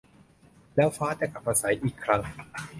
[0.75, 2.21] แล้วฟ้าจะกลับมาใสอีกครั้ง